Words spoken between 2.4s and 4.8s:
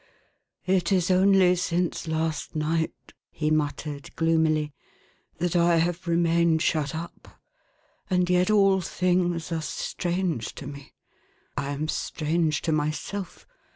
night," he muttered gloomily,"